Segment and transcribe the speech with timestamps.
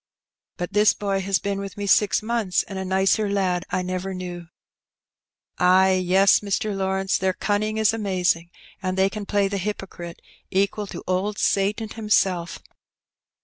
[0.57, 4.15] "But this boy has been with me six months, and a nicer lad I never
[4.15, 4.47] knew,"
[5.59, 6.75] "Ay, yes, Mr.
[6.75, 8.49] Lawrence, their cunning ia amazing;
[8.81, 10.19] and t^iey cao play the hypocrite
[10.51, 12.63] equ^ to old Satan himself.